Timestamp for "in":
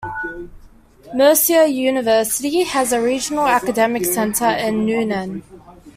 4.49-4.83